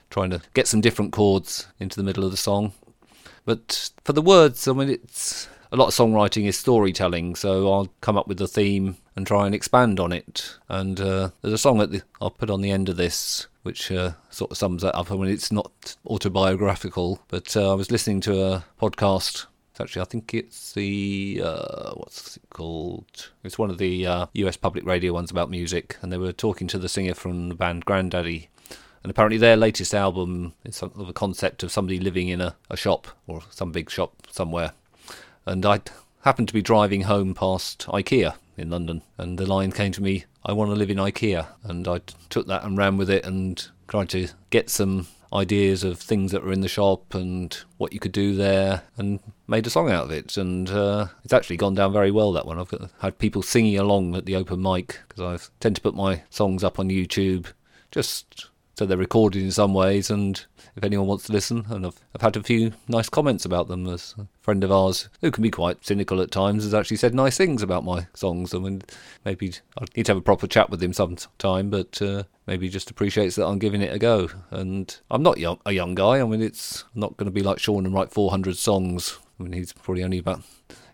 trying 0.09 0.29
to 0.29 0.41
get 0.53 0.67
some 0.67 0.81
different 0.81 1.11
chords 1.11 1.67
into 1.79 1.97
the 1.97 2.03
middle 2.03 2.23
of 2.23 2.31
the 2.31 2.37
song. 2.37 2.73
But 3.45 3.91
for 4.03 4.13
the 4.13 4.21
words, 4.21 4.67
I 4.67 4.73
mean, 4.73 4.89
it's 4.89 5.47
a 5.71 5.75
lot 5.75 5.87
of 5.87 5.93
songwriting 5.93 6.45
is 6.45 6.57
storytelling, 6.57 7.35
so 7.35 7.71
I'll 7.71 7.89
come 8.01 8.17
up 8.17 8.27
with 8.27 8.41
a 8.41 8.47
theme 8.47 8.97
and 9.15 9.25
try 9.25 9.45
and 9.45 9.53
expand 9.53 9.99
on 9.99 10.11
it. 10.11 10.57
And 10.67 10.99
uh, 10.99 11.29
there's 11.41 11.53
a 11.53 11.57
song 11.57 11.77
that 11.79 12.03
I'll 12.21 12.31
put 12.31 12.49
on 12.49 12.61
the 12.61 12.71
end 12.71 12.89
of 12.89 12.97
this, 12.97 13.47
which 13.63 13.91
uh, 13.91 14.13
sort 14.29 14.51
of 14.51 14.57
sums 14.57 14.81
that 14.81 14.95
up. 14.95 15.11
I 15.11 15.15
mean, 15.15 15.27
it's 15.27 15.51
not 15.51 15.95
autobiographical, 16.07 17.19
but 17.27 17.55
uh, 17.55 17.71
I 17.71 17.75
was 17.75 17.91
listening 17.91 18.21
to 18.21 18.41
a 18.41 18.65
podcast 18.81 19.45
actually, 19.81 20.01
I 20.01 20.05
think 20.05 20.33
it's 20.33 20.73
the 20.73 21.41
uh, 21.43 21.91
what's 21.93 22.37
it 22.37 22.43
called? 22.49 23.31
It's 23.43 23.57
one 23.57 23.69
of 23.69 23.77
the 23.77 24.05
uh, 24.05 24.25
U.S. 24.33 24.57
public 24.57 24.85
radio 24.85 25.13
ones 25.13 25.31
about 25.31 25.49
music, 25.49 25.97
and 26.01 26.11
they 26.11 26.17
were 26.17 26.31
talking 26.31 26.67
to 26.67 26.77
the 26.77 26.89
singer 26.89 27.13
from 27.13 27.49
the 27.49 27.55
band 27.55 27.85
Grandaddy, 27.85 28.47
and 29.03 29.09
apparently 29.09 29.37
their 29.37 29.57
latest 29.57 29.93
album 29.93 30.53
is 30.63 30.75
sort 30.77 30.95
of 30.95 31.09
a 31.09 31.13
concept 31.13 31.63
of 31.63 31.71
somebody 31.71 31.99
living 31.99 32.29
in 32.29 32.41
a, 32.41 32.55
a 32.69 32.77
shop 32.77 33.07
or 33.27 33.41
some 33.49 33.71
big 33.71 33.89
shop 33.89 34.27
somewhere. 34.31 34.71
And 35.45 35.65
I 35.65 35.81
happened 36.21 36.47
to 36.47 36.53
be 36.53 36.61
driving 36.61 37.01
home 37.01 37.33
past 37.33 37.85
IKEA 37.87 38.35
in 38.57 38.69
London, 38.69 39.01
and 39.17 39.37
the 39.37 39.45
line 39.45 39.71
came 39.71 39.91
to 39.91 40.03
me, 40.03 40.25
"I 40.45 40.53
want 40.53 40.71
to 40.71 40.75
live 40.75 40.89
in 40.89 40.97
IKEA," 40.97 41.47
and 41.63 41.87
I 41.87 42.01
took 42.29 42.47
that 42.47 42.63
and 42.63 42.77
ran 42.77 42.97
with 42.97 43.09
it 43.09 43.25
and 43.25 43.67
tried 43.87 44.09
to 44.09 44.29
get 44.49 44.69
some 44.69 45.07
ideas 45.35 45.83
of 45.83 45.99
things 45.99 46.31
that 46.31 46.43
were 46.43 46.53
in 46.53 46.61
the 46.61 46.67
shop 46.67 47.13
and 47.13 47.57
what 47.77 47.93
you 47.93 47.99
could 47.99 48.11
do 48.11 48.35
there 48.35 48.83
and 48.97 49.19
made 49.47 49.67
a 49.67 49.69
song 49.69 49.91
out 49.91 50.05
of 50.05 50.11
it. 50.11 50.37
And 50.37 50.69
uh, 50.69 51.07
it's 51.23 51.33
actually 51.33 51.57
gone 51.57 51.75
down 51.75 51.93
very 51.93 52.11
well 52.11 52.31
that 52.33 52.45
one. 52.45 52.59
I've 52.59 52.73
had 52.99 53.19
people 53.19 53.41
singing 53.41 53.77
along 53.77 54.15
at 54.15 54.25
the 54.25 54.35
open 54.35 54.61
mic 54.61 54.99
because 55.07 55.49
i 55.49 55.53
tend 55.59 55.75
to 55.75 55.81
put 55.81 55.95
my 55.95 56.21
songs 56.29 56.63
up 56.63 56.79
on 56.79 56.89
youtube 56.89 57.47
just 57.91 58.49
so 58.75 58.85
they're 58.85 58.97
recorded 58.97 59.41
in 59.41 59.51
some 59.51 59.73
ways 59.73 60.09
and 60.09 60.45
if 60.75 60.83
anyone 60.83 61.07
wants 61.07 61.25
to 61.25 61.31
listen 61.33 61.65
and 61.69 61.85
I've, 61.85 61.99
I've 62.13 62.21
had 62.21 62.37
a 62.37 62.43
few 62.43 62.73
nice 62.87 63.09
comments 63.09 63.45
about 63.45 63.67
them 63.67 63.87
as 63.87 64.15
a 64.17 64.27
friend 64.41 64.63
of 64.63 64.71
ours 64.71 65.09
who 65.21 65.31
can 65.31 65.41
be 65.41 65.51
quite 65.51 65.85
cynical 65.85 66.21
at 66.21 66.31
times 66.31 66.63
has 66.63 66.73
actually 66.73 66.97
said 66.97 67.15
nice 67.15 67.37
things 67.37 67.61
about 67.61 67.83
my 67.83 68.07
songs 68.13 68.53
i 68.53 68.57
mean 68.59 68.81
maybe 69.23 69.53
i 69.79 69.85
need 69.95 70.05
to 70.05 70.11
have 70.11 70.17
a 70.17 70.21
proper 70.21 70.47
chat 70.47 70.69
with 70.69 70.83
him 70.83 70.93
sometime 70.93 71.69
but 71.69 72.01
uh, 72.01 72.23
maybe 72.47 72.69
just 72.69 72.91
appreciates 72.91 73.35
that 73.35 73.45
I'm 73.45 73.59
giving 73.59 73.81
it 73.81 73.93
a 73.93 73.99
go. 73.99 74.29
And 74.51 74.95
I'm 75.09 75.23
not 75.23 75.37
young, 75.37 75.59
a 75.65 75.71
young 75.71 75.95
guy. 75.95 76.19
I 76.19 76.25
mean, 76.25 76.41
it's 76.41 76.83
not 76.93 77.17
going 77.17 77.25
to 77.25 77.31
be 77.31 77.43
like 77.43 77.59
Sean 77.59 77.85
and 77.85 77.93
write 77.93 78.11
400 78.11 78.57
songs. 78.57 79.17
I 79.39 79.43
mean, 79.43 79.53
he's 79.53 79.73
probably 79.73 80.03
only 80.03 80.19
about 80.19 80.41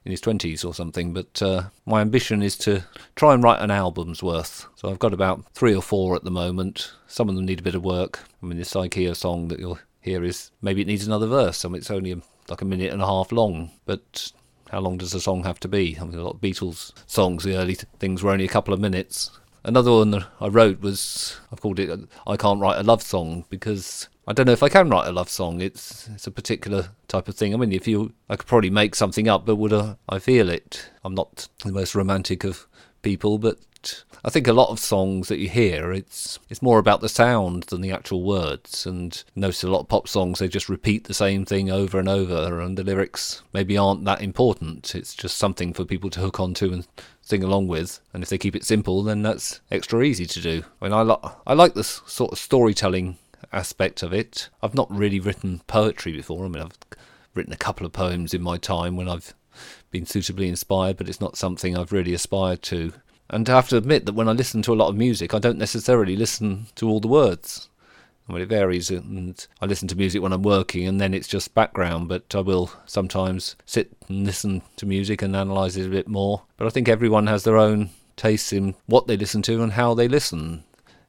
in 0.05 0.11
his 0.11 0.21
20s 0.21 0.65
or 0.65 0.73
something. 0.73 1.13
But 1.13 1.41
uh, 1.41 1.63
my 1.85 2.01
ambition 2.01 2.41
is 2.41 2.57
to 2.59 2.83
try 3.15 3.33
and 3.33 3.43
write 3.43 3.61
an 3.61 3.71
album's 3.71 4.23
worth. 4.23 4.67
So 4.75 4.89
I've 4.89 4.99
got 4.99 5.13
about 5.13 5.45
three 5.53 5.75
or 5.75 5.81
four 5.81 6.15
at 6.15 6.23
the 6.23 6.31
moment. 6.31 6.91
Some 7.07 7.29
of 7.29 7.35
them 7.35 7.45
need 7.45 7.59
a 7.59 7.63
bit 7.63 7.75
of 7.75 7.83
work. 7.83 8.19
I 8.41 8.45
mean, 8.45 8.57
this 8.57 8.73
IKEA 8.73 9.15
song 9.15 9.47
that 9.49 9.59
you'll 9.59 9.79
hear 9.99 10.23
is 10.23 10.51
maybe 10.61 10.81
it 10.81 10.87
needs 10.87 11.05
another 11.05 11.27
verse. 11.27 11.63
I 11.63 11.69
mean, 11.69 11.77
it's 11.77 11.91
only 11.91 12.21
like 12.49 12.61
a 12.61 12.65
minute 12.65 12.91
and 12.91 13.01
a 13.01 13.05
half 13.05 13.31
long. 13.31 13.71
But 13.85 14.31
how 14.71 14.79
long 14.79 14.97
does 14.97 15.13
a 15.13 15.21
song 15.21 15.43
have 15.43 15.59
to 15.61 15.67
be? 15.67 15.97
I 15.99 16.03
mean, 16.03 16.17
a 16.17 16.23
lot 16.23 16.35
of 16.35 16.41
Beatles 16.41 16.93
songs, 17.05 17.43
the 17.43 17.57
early 17.57 17.75
things 17.99 18.23
were 18.23 18.31
only 18.31 18.45
a 18.45 18.49
couple 18.49 18.73
of 18.73 18.79
minutes 18.79 19.31
another 19.63 19.91
one 19.91 20.25
I 20.39 20.47
wrote 20.47 20.81
was 20.81 21.39
I've 21.51 21.61
called 21.61 21.79
it 21.79 21.89
"I 22.27 22.37
Can't 22.37 22.59
Write 22.59 22.79
a 22.79 22.83
Love 22.83 23.01
Song" 23.01 23.45
because 23.49 24.07
I 24.27 24.33
don't 24.33 24.45
know 24.45 24.51
if 24.53 24.63
I 24.63 24.69
can 24.69 24.89
write 24.89 25.07
a 25.07 25.11
love 25.11 25.29
song. 25.29 25.61
It's 25.61 26.07
it's 26.09 26.27
a 26.27 26.31
particular 26.31 26.89
type 27.07 27.27
of 27.27 27.35
thing. 27.35 27.53
I 27.53 27.57
mean, 27.57 27.71
if 27.71 27.87
you, 27.87 28.13
I 28.29 28.35
could 28.35 28.47
probably 28.47 28.69
make 28.69 28.95
something 28.95 29.27
up, 29.27 29.45
but 29.45 29.55
would 29.55 29.73
I, 29.73 29.95
I 30.07 30.19
feel 30.19 30.47
it? 30.49 30.89
I'm 31.03 31.15
not 31.15 31.49
the 31.65 31.71
most 31.71 31.95
romantic 31.95 32.43
of 32.43 32.67
people, 33.01 33.37
but 33.37 33.57
I 34.23 34.29
think 34.29 34.47
a 34.47 34.53
lot 34.53 34.69
of 34.69 34.79
songs 34.79 35.27
that 35.29 35.39
you 35.39 35.49
hear, 35.49 35.91
it's 35.91 36.37
it's 36.49 36.61
more 36.61 36.77
about 36.77 37.01
the 37.01 37.09
sound 37.09 37.63
than 37.63 37.81
the 37.81 37.91
actual 37.91 38.23
words. 38.23 38.85
And 38.85 39.23
notice 39.35 39.63
a 39.63 39.69
lot 39.69 39.81
of 39.81 39.87
pop 39.87 40.07
songs, 40.07 40.39
they 40.39 40.47
just 40.47 40.69
repeat 40.69 41.05
the 41.05 41.13
same 41.13 41.45
thing 41.45 41.71
over 41.71 41.97
and 41.97 42.07
over, 42.07 42.59
and 42.61 42.77
the 42.77 42.83
lyrics 42.83 43.41
maybe 43.53 43.77
aren't 43.77 44.05
that 44.05 44.21
important. 44.21 44.93
It's 44.93 45.15
just 45.15 45.37
something 45.37 45.73
for 45.73 45.85
people 45.85 46.11
to 46.11 46.19
hook 46.19 46.39
onto 46.39 46.71
and 46.71 46.87
sing 47.21 47.43
along 47.43 47.67
with. 47.67 47.99
And 48.13 48.21
if 48.21 48.29
they 48.29 48.37
keep 48.37 48.55
it 48.55 48.65
simple, 48.65 49.01
then 49.01 49.23
that's 49.23 49.61
extra 49.71 50.03
easy 50.03 50.25
to 50.27 50.41
do. 50.41 50.63
I 50.81 50.85
mean, 50.85 50.93
I, 50.93 51.01
lo- 51.01 51.35
I 51.47 51.53
like 51.53 51.73
this 51.73 52.01
sort 52.05 52.31
of 52.31 52.37
storytelling 52.37 53.17
aspect 53.51 54.03
of 54.03 54.13
it. 54.13 54.49
I've 54.61 54.75
not 54.75 54.91
really 54.91 55.19
written 55.19 55.61
poetry 55.65 56.11
before. 56.11 56.45
I 56.45 56.49
mean, 56.49 56.63
I've 56.63 56.77
written 57.33 57.53
a 57.53 57.57
couple 57.57 57.85
of 57.85 57.93
poems 57.93 58.33
in 58.33 58.41
my 58.41 58.57
time 58.57 58.95
when 58.95 59.09
I've 59.09 59.33
been 59.91 60.05
suitably 60.05 60.47
inspired, 60.47 60.97
but 60.97 61.09
it's 61.09 61.21
not 61.21 61.37
something 61.37 61.77
I've 61.77 61.91
really 61.91 62.13
aspired 62.13 62.61
to. 62.63 62.93
And 63.29 63.49
I 63.49 63.55
have 63.55 63.69
to 63.69 63.77
admit 63.77 64.05
that 64.05 64.15
when 64.15 64.27
I 64.27 64.33
listen 64.33 64.61
to 64.63 64.73
a 64.73 64.75
lot 64.75 64.89
of 64.89 64.95
music, 64.95 65.33
I 65.33 65.39
don't 65.39 65.57
necessarily 65.57 66.15
listen 66.15 66.67
to 66.75 66.89
all 66.89 66.99
the 66.99 67.07
words. 67.07 67.69
Mean, 68.27 68.41
it 68.41 68.49
varies, 68.49 68.89
and 68.89 69.45
I 69.61 69.65
listen 69.65 69.87
to 69.89 69.95
music 69.95 70.21
when 70.21 70.31
I'm 70.31 70.43
working, 70.43 70.87
and 70.87 71.01
then 71.01 71.13
it's 71.13 71.27
just 71.27 71.53
background. 71.53 72.07
But 72.07 72.33
I 72.33 72.39
will 72.39 72.71
sometimes 72.85 73.55
sit 73.65 73.91
and 74.07 74.25
listen 74.25 74.61
to 74.77 74.85
music 74.85 75.21
and 75.21 75.35
analyse 75.35 75.75
it 75.75 75.87
a 75.87 75.89
bit 75.89 76.07
more. 76.07 76.43
But 76.57 76.67
I 76.67 76.69
think 76.69 76.87
everyone 76.87 77.27
has 77.27 77.43
their 77.43 77.57
own 77.57 77.89
tastes 78.15 78.53
in 78.53 78.75
what 78.85 79.07
they 79.07 79.17
listen 79.17 79.41
to 79.43 79.61
and 79.61 79.73
how 79.73 79.93
they 79.93 80.07
listen. 80.07 80.63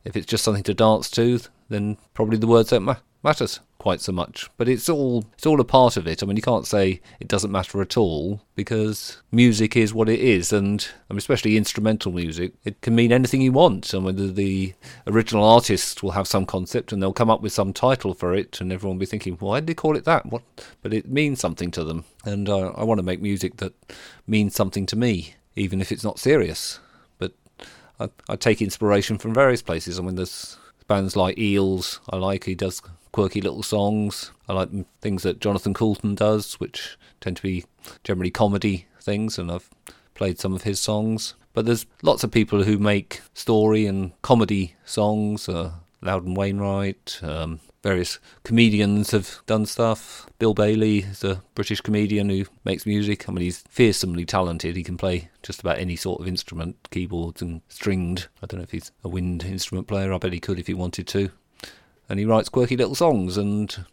If 0.04 0.16
it's 0.16 0.26
just 0.26 0.42
something 0.42 0.64
to 0.64 0.74
dance 0.74 1.10
to, 1.12 1.40
then 1.68 1.96
probably 2.14 2.38
the 2.38 2.46
words 2.48 2.70
don't 2.70 2.84
ma- 2.84 2.96
matter 3.22 3.46
quite 3.82 4.00
so 4.00 4.12
much. 4.12 4.48
But 4.56 4.68
it's 4.68 4.88
all 4.88 5.26
it's 5.34 5.44
all 5.44 5.60
a 5.60 5.64
part 5.64 5.96
of 5.96 6.06
it. 6.06 6.22
I 6.22 6.26
mean, 6.26 6.36
you 6.36 6.42
can't 6.42 6.66
say 6.66 7.00
it 7.18 7.26
doesn't 7.26 7.50
matter 7.50 7.82
at 7.82 7.96
all 7.96 8.40
because 8.54 9.20
music 9.32 9.76
is 9.76 9.92
what 9.92 10.08
it 10.08 10.20
is, 10.20 10.52
and 10.52 10.86
I 11.10 11.12
mean, 11.12 11.18
especially 11.18 11.56
instrumental 11.56 12.12
music, 12.12 12.52
it 12.64 12.80
can 12.80 12.94
mean 12.94 13.12
anything 13.12 13.42
you 13.42 13.50
want. 13.50 13.92
And 13.92 14.04
whether 14.04 14.28
the 14.28 14.74
original 15.08 15.44
artist 15.44 16.02
will 16.02 16.12
have 16.12 16.28
some 16.28 16.46
concept 16.46 16.92
and 16.92 17.02
they'll 17.02 17.12
come 17.12 17.30
up 17.30 17.42
with 17.42 17.52
some 17.52 17.72
title 17.72 18.14
for 18.14 18.34
it, 18.34 18.60
and 18.60 18.72
everyone 18.72 18.96
will 18.96 19.00
be 19.00 19.06
thinking, 19.06 19.34
why 19.40 19.58
did 19.58 19.66
they 19.66 19.74
call 19.74 19.96
it 19.96 20.04
that? 20.04 20.26
What? 20.26 20.42
But 20.80 20.94
it 20.94 21.08
means 21.08 21.40
something 21.40 21.72
to 21.72 21.82
them, 21.82 22.04
and 22.24 22.48
uh, 22.48 22.68
I 22.76 22.84
want 22.84 22.98
to 22.98 23.10
make 23.10 23.20
music 23.20 23.56
that 23.56 23.74
means 24.28 24.54
something 24.54 24.86
to 24.86 24.96
me, 24.96 25.34
even 25.56 25.80
if 25.80 25.90
it's 25.90 26.04
not 26.04 26.20
serious. 26.20 26.78
But 27.18 27.32
I, 27.98 28.10
I 28.28 28.36
take 28.36 28.62
inspiration 28.62 29.18
from 29.18 29.34
various 29.34 29.62
places. 29.62 29.98
I 29.98 30.02
mean, 30.02 30.14
there's 30.14 30.56
bands 30.86 31.16
like 31.16 31.36
Eels. 31.36 31.98
I 32.08 32.16
like 32.16 32.44
he 32.44 32.54
does 32.54 32.80
quirky 33.12 33.40
little 33.40 33.62
songs. 33.62 34.32
I 34.48 34.54
like 34.54 34.70
things 35.00 35.22
that 35.22 35.40
Jonathan 35.40 35.74
Coulton 35.74 36.14
does, 36.14 36.54
which 36.54 36.98
tend 37.20 37.36
to 37.36 37.42
be 37.42 37.64
generally 38.04 38.30
comedy 38.30 38.86
things, 39.00 39.38
and 39.38 39.50
I've 39.50 39.70
played 40.14 40.38
some 40.38 40.54
of 40.54 40.62
his 40.62 40.80
songs. 40.80 41.34
But 41.52 41.66
there's 41.66 41.86
lots 42.02 42.24
of 42.24 42.30
people 42.30 42.64
who 42.64 42.78
make 42.78 43.20
story 43.34 43.86
and 43.86 44.12
comedy 44.22 44.74
songs. 44.84 45.48
Uh, 45.48 45.72
Loudon 46.00 46.34
Wainwright, 46.34 47.20
um, 47.22 47.60
various 47.82 48.18
comedians 48.42 49.10
have 49.10 49.40
done 49.46 49.66
stuff. 49.66 50.26
Bill 50.38 50.54
Bailey 50.54 51.00
is 51.00 51.22
a 51.22 51.42
British 51.54 51.80
comedian 51.80 52.28
who 52.28 52.46
makes 52.64 52.86
music. 52.86 53.28
I 53.28 53.32
mean, 53.32 53.42
he's 53.42 53.62
fearsomely 53.68 54.24
talented. 54.24 54.74
He 54.74 54.82
can 54.82 54.96
play 54.96 55.30
just 55.42 55.60
about 55.60 55.78
any 55.78 55.94
sort 55.94 56.20
of 56.20 56.26
instrument, 56.26 56.88
keyboards 56.90 57.42
and 57.42 57.60
stringed. 57.68 58.26
I 58.42 58.46
don't 58.46 58.58
know 58.58 58.64
if 58.64 58.72
he's 58.72 58.90
a 59.04 59.08
wind 59.08 59.44
instrument 59.44 59.86
player. 59.86 60.12
I 60.12 60.18
bet 60.18 60.32
he 60.32 60.40
could 60.40 60.58
if 60.58 60.66
he 60.66 60.74
wanted 60.74 61.06
to. 61.08 61.30
And 62.08 62.18
he 62.18 62.24
writes 62.24 62.48
quirky 62.48 62.76
little 62.76 62.94
songs. 62.94 63.36
And 63.36 63.84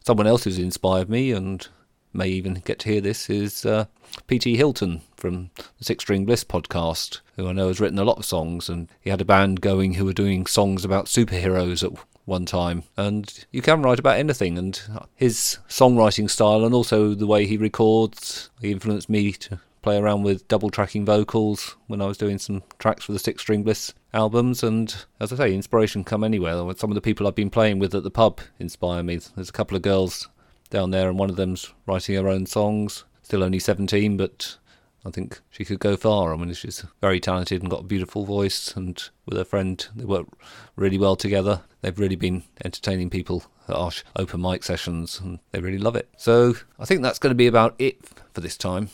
someone 0.00 0.26
else 0.26 0.44
who's 0.44 0.58
inspired 0.58 1.08
me 1.08 1.32
and 1.32 1.66
may 2.12 2.28
even 2.28 2.62
get 2.64 2.78
to 2.80 2.88
hear 2.88 3.00
this 3.00 3.28
is 3.28 3.66
uh, 3.66 3.86
P.T. 4.26 4.56
Hilton 4.56 5.00
from 5.16 5.50
the 5.78 5.84
Six 5.84 6.04
String 6.04 6.24
Bliss 6.24 6.44
podcast, 6.44 7.20
who 7.36 7.48
I 7.48 7.52
know 7.52 7.68
has 7.68 7.80
written 7.80 7.98
a 7.98 8.04
lot 8.04 8.18
of 8.18 8.24
songs. 8.24 8.68
And 8.68 8.88
he 9.00 9.10
had 9.10 9.20
a 9.20 9.24
band 9.24 9.60
going 9.60 9.94
who 9.94 10.04
were 10.04 10.12
doing 10.12 10.46
songs 10.46 10.84
about 10.84 11.06
superheroes 11.06 11.82
at 11.82 11.98
one 12.24 12.46
time. 12.46 12.84
And 12.96 13.44
you 13.50 13.62
can 13.62 13.82
write 13.82 13.98
about 13.98 14.18
anything. 14.18 14.56
And 14.56 14.80
his 15.14 15.58
songwriting 15.68 16.30
style 16.30 16.64
and 16.64 16.74
also 16.74 17.14
the 17.14 17.26
way 17.26 17.46
he 17.46 17.56
records, 17.56 18.50
he 18.60 18.70
influenced 18.70 19.08
me 19.08 19.32
to 19.32 19.60
play 19.84 19.98
around 19.98 20.22
with 20.22 20.48
double 20.48 20.70
tracking 20.70 21.04
vocals 21.04 21.76
when 21.88 22.00
I 22.00 22.06
was 22.06 22.16
doing 22.16 22.38
some 22.38 22.62
tracks 22.78 23.04
for 23.04 23.12
the 23.12 23.18
Six 23.18 23.42
String 23.42 23.62
Bliss 23.62 23.92
albums. 24.14 24.62
And 24.62 24.96
as 25.20 25.30
I 25.30 25.36
say, 25.36 25.54
inspiration 25.54 26.04
come 26.04 26.24
anywhere. 26.24 26.54
Some 26.76 26.90
of 26.90 26.94
the 26.94 27.02
people 27.02 27.26
I've 27.26 27.34
been 27.34 27.50
playing 27.50 27.78
with 27.80 27.94
at 27.94 28.02
the 28.02 28.10
pub 28.10 28.40
inspire 28.58 29.02
me. 29.02 29.20
There's 29.34 29.50
a 29.50 29.52
couple 29.52 29.76
of 29.76 29.82
girls 29.82 30.30
down 30.70 30.90
there, 30.90 31.10
and 31.10 31.18
one 31.18 31.28
of 31.28 31.36
them's 31.36 31.70
writing 31.84 32.16
her 32.16 32.28
own 32.28 32.46
songs. 32.46 33.04
Still 33.20 33.44
only 33.44 33.58
17, 33.58 34.16
but 34.16 34.56
I 35.04 35.10
think 35.10 35.42
she 35.50 35.66
could 35.66 35.80
go 35.80 35.98
far. 35.98 36.32
I 36.32 36.38
mean, 36.38 36.54
she's 36.54 36.82
very 37.02 37.20
talented 37.20 37.60
and 37.60 37.70
got 37.70 37.80
a 37.80 37.84
beautiful 37.84 38.24
voice, 38.24 38.74
and 38.74 38.98
with 39.26 39.36
her 39.36 39.44
friend, 39.44 39.86
they 39.94 40.06
work 40.06 40.28
really 40.76 40.96
well 40.96 41.14
together. 41.14 41.60
They've 41.82 41.98
really 41.98 42.16
been 42.16 42.44
entertaining 42.64 43.10
people 43.10 43.44
at 43.68 43.76
our 43.76 43.92
open 44.16 44.40
mic 44.40 44.64
sessions, 44.64 45.20
and 45.20 45.40
they 45.52 45.60
really 45.60 45.76
love 45.76 45.94
it. 45.94 46.08
So 46.16 46.54
I 46.78 46.86
think 46.86 47.02
that's 47.02 47.18
going 47.18 47.32
to 47.32 47.34
be 47.34 47.46
about 47.46 47.74
it 47.78 47.98
for 48.32 48.40
this 48.40 48.56
time. 48.56 48.88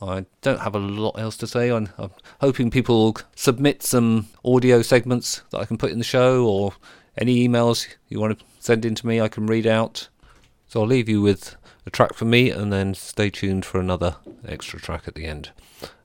I 0.00 0.26
don't 0.42 0.60
have 0.60 0.74
a 0.74 0.78
lot 0.78 1.18
else 1.18 1.36
to 1.38 1.46
say. 1.46 1.70
I'm, 1.70 1.88
I'm 1.98 2.10
hoping 2.40 2.70
people 2.70 3.16
submit 3.34 3.82
some 3.82 4.28
audio 4.44 4.82
segments 4.82 5.42
that 5.50 5.58
I 5.58 5.64
can 5.64 5.78
put 5.78 5.90
in 5.90 5.98
the 5.98 6.04
show, 6.04 6.46
or 6.46 6.74
any 7.16 7.46
emails 7.46 7.86
you 8.08 8.20
want 8.20 8.38
to 8.38 8.44
send 8.58 8.84
in 8.84 8.94
to 8.96 9.06
me, 9.06 9.20
I 9.20 9.28
can 9.28 9.46
read 9.46 9.66
out. 9.66 10.08
So 10.68 10.80
I'll 10.80 10.86
leave 10.86 11.08
you 11.08 11.22
with 11.22 11.56
a 11.86 11.90
track 11.90 12.14
from 12.14 12.30
me 12.30 12.50
and 12.50 12.72
then 12.72 12.94
stay 12.94 13.30
tuned 13.30 13.64
for 13.64 13.80
another 13.80 14.16
extra 14.46 14.80
track 14.80 15.04
at 15.06 15.14
the 15.14 15.24
end. 15.24 15.50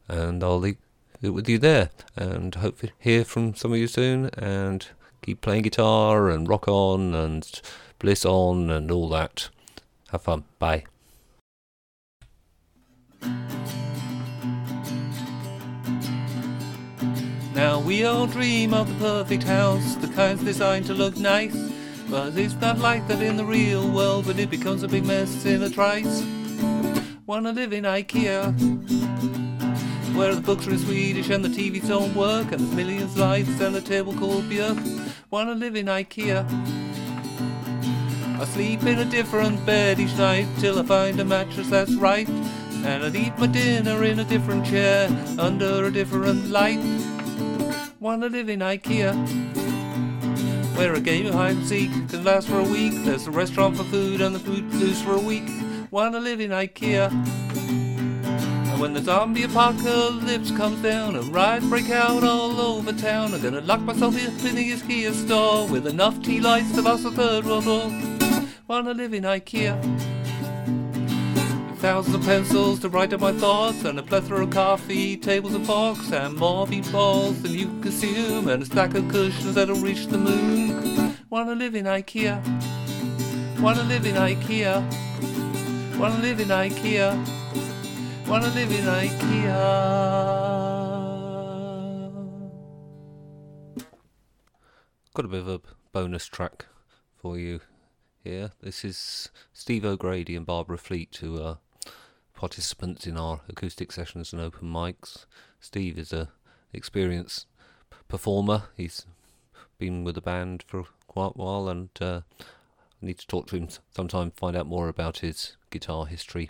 And 0.08 0.44
I'll 0.44 0.60
leave 0.60 0.78
it 1.22 1.30
with 1.32 1.50
you 1.50 1.58
there 1.58 1.90
and 2.16 2.56
hope 2.56 2.80
to 2.80 2.90
hear 3.00 3.26
from 3.26 3.56
some 3.56 3.74
of 3.74 3.80
you 3.80 3.88
soon 3.88 4.30
and 4.38 4.88
keep 5.22 5.42
playing 5.42 5.64
guitar 5.64 6.30
and 6.30 6.48
rock 6.48 6.68
on 6.68 7.14
and 7.14 7.62
bliss 8.00 8.26
on 8.26 8.70
and 8.70 8.90
all 8.92 9.10
that. 9.10 9.50
Have 10.12 10.22
fun. 10.22 10.46
Bye. 10.60 10.86
Now 17.54 17.80
we 17.80 18.06
all 18.06 18.28
dream 18.28 18.74
of 18.74 18.88
the 18.88 18.96
perfect 19.06 19.44
house, 19.44 19.96
the 19.96 20.08
kind 20.08 20.44
designed 20.44 20.86
to 20.88 20.94
look 20.94 21.18
nice. 21.18 21.56
But 22.10 22.38
it's 22.38 22.56
not 22.56 22.80
like 22.80 23.08
that 23.08 23.22
in 23.22 23.38
the 23.38 23.46
real 23.46 23.90
world, 23.90 24.26
but 24.26 24.40
it 24.40 24.50
becomes 24.50 24.84
a 24.84 24.88
big 24.88 25.06
mess 25.06 25.46
in 25.46 25.64
a 25.64 25.70
trice. 25.70 26.24
Wanna 27.26 27.52
live 27.52 27.72
in 27.72 27.84
IKEA, 27.84 28.54
where 30.16 30.36
the 30.36 30.42
books 30.42 30.68
are 30.68 30.72
in 30.72 30.80
Swedish 30.80 31.30
and 31.30 31.44
the 31.44 31.50
TVs 31.50 31.88
don't 31.88 32.14
work, 32.16 32.52
and 32.52 32.60
there's 32.60 32.74
millions 32.74 33.12
of 33.14 33.18
lights 33.18 33.62
and 33.62 33.76
a 33.76 33.82
table 33.82 34.14
called 34.14 34.50
beer. 34.50 34.76
Wanna 35.30 35.56
live 35.56 35.76
in 35.76 35.86
IKEA. 35.86 36.46
I 38.40 38.46
sleep 38.46 38.84
in 38.84 39.00
a 39.00 39.06
different 39.06 39.66
bed 39.66 40.00
each 40.00 40.18
night 40.18 40.48
till 40.60 40.80
I 40.80 40.84
find 40.84 41.20
a 41.20 41.26
mattress 41.26 41.70
that's 41.70 41.96
right. 41.96 42.28
And 42.84 43.04
I'd 43.04 43.16
eat 43.16 43.38
my 43.38 43.48
dinner 43.48 44.04
in 44.04 44.20
a 44.20 44.24
different 44.24 44.66
chair 44.66 45.08
under 45.38 45.86
a 45.86 45.92
different 45.92 46.50
light. 46.50 46.80
Wanna 48.02 48.30
live 48.30 48.50
in 48.50 48.62
IKEA 48.62 49.14
where 50.76 50.96
a 50.96 51.00
game 51.00 51.28
of 51.28 51.36
hide 51.36 51.56
and 51.56 51.68
seek 51.68 51.92
can 52.10 52.24
last 52.24 52.48
for 52.48 52.58
a 52.58 52.64
week. 52.64 52.94
There's 53.06 53.28
a 53.28 53.32
restaurant 53.32 53.78
for 53.78 53.84
food 53.84 54.22
and 54.22 54.34
the 54.34 54.40
food 54.40 54.68
produce 54.72 55.00
for 55.04 55.14
a 55.14 55.20
week. 55.20 55.44
Wanna 55.92 56.20
live 56.20 56.40
in 56.42 56.50
IKEA? 56.50 57.12
And 58.72 58.82
when 58.82 58.96
the 58.96 59.04
zombie 59.04 59.44
apocalypse 59.44 60.50
comes 60.50 60.82
down 60.82 61.16
and 61.16 61.32
riots 61.32 61.68
break 61.68 61.92
out 61.92 62.24
all 62.24 62.60
over 62.60 62.92
town, 62.92 63.36
I'm 63.36 63.42
gonna 63.44 63.62
lock 63.62 63.82
myself 63.82 64.18
in 64.18 64.56
the 64.56 64.72
IKEA 64.72 65.14
store 65.14 65.68
with 65.68 65.86
enough 65.86 66.20
tea 66.24 66.40
lights 66.40 66.72
to 66.74 66.82
last 66.82 67.04
the 67.04 67.12
third 67.12 67.46
world 67.46 67.68
war. 67.68 67.92
Wanna 68.68 68.96
live 68.96 69.14
in 69.14 69.26
IKEA? 69.26 70.21
Thousands 71.82 72.16
of 72.16 72.22
pencils 72.24 72.80
to 72.82 72.90
write 72.90 73.10
down 73.10 73.22
my 73.22 73.34
thoughts, 73.34 73.86
and 73.86 73.98
a 73.98 74.04
plethora 74.04 74.44
of 74.44 74.52
coffee, 74.52 75.18
tables 75.18 75.56
and 75.56 75.66
forks, 75.66 76.12
and 76.12 76.38
more 76.38 76.68
balls 76.92 77.42
than 77.42 77.54
you 77.54 77.70
consume, 77.82 78.50
and 78.50 78.62
a 78.62 78.66
stack 78.68 78.94
of 78.94 79.10
cushions 79.10 79.56
that'll 79.56 79.76
reach 79.78 80.06
the 80.06 80.20
moon. 80.20 81.18
Wanna 81.32 81.56
live 81.56 81.74
in 81.74 81.86
IKEA? 81.86 82.40
Wanna 83.60 83.82
live 83.82 84.06
in 84.06 84.14
IKEA? 84.14 84.84
Wanna 85.98 86.20
live 86.20 86.40
in 86.40 86.50
IKEA? 86.50 87.16
Wanna 88.28 88.50
live 88.50 88.72
in 88.72 88.86
IKEA? 88.86 89.48
Got 95.16 95.26
a 95.26 95.28
bit 95.28 95.40
of 95.40 95.48
a 95.48 95.62
bonus 95.92 96.28
track 96.28 96.68
for 97.16 97.40
you 97.40 97.62
here. 98.24 98.52
This 98.62 98.86
is 98.86 99.32
Steve 99.52 99.84
O'Grady 99.84 100.36
and 100.36 100.46
Barbara 100.46 100.78
Fleet, 100.78 101.18
who 101.20 101.42
are 101.42 101.58
participants 102.42 103.06
in 103.06 103.20
our 103.20 103.42
acoustic 103.48 103.92
sessions 103.92 104.34
and 104.34 104.42
open 104.42 104.68
mics. 104.68 105.28
Steve 105.60 106.00
is 106.00 106.12
a 106.12 106.30
experienced 106.74 107.46
performer. 108.08 108.64
He's 108.76 109.06
been 109.78 110.04
with 110.04 110.16
the 110.16 110.22
band 110.22 110.64
for 110.66 110.86
quite 111.06 111.34
a 111.36 111.38
while, 111.38 111.70
and 111.70 111.90
uh, 112.02 112.22
I 112.40 113.06
need 113.06 113.20
to 113.20 113.28
talk 113.28 113.46
to 113.48 113.58
him 113.58 113.68
sometime, 113.96 114.32
find 114.32 114.56
out 114.56 114.66
more 114.66 114.88
about 114.88 115.20
his 115.20 115.56
guitar 115.70 116.08
history. 116.08 116.50